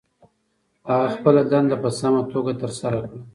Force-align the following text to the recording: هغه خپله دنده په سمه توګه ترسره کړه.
هغه 0.89 1.07
خپله 1.15 1.41
دنده 1.51 1.75
په 1.83 1.89
سمه 1.99 2.21
توګه 2.33 2.51
ترسره 2.61 2.99
کړه. 3.07 3.19